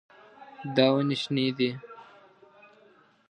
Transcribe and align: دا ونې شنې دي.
دا 0.75 0.85
ونې 0.93 1.17
شنې 1.21 1.47
دي. 1.57 1.69